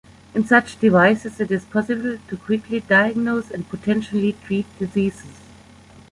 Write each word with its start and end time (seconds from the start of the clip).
In 0.33 0.43
such 0.47 0.79
devices 0.79 1.39
it 1.39 1.51
is 1.51 1.63
possible 1.63 2.17
to 2.27 2.35
quickly 2.37 2.79
diagnose 2.79 3.51
and 3.51 3.69
potentially 3.69 4.35
treat 4.43 4.65
diseases. 4.79 5.37